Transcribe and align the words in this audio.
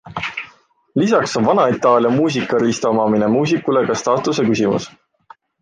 Lisaks 1.01 1.35
on 1.41 1.45
vana 1.49 1.67
Itaalia 1.75 2.15
muusikariista 2.17 2.89
omamine 2.95 3.31
muusikule 3.37 3.87
ka 3.91 4.01
staatuse 4.05 4.51
küsimus. 4.53 4.93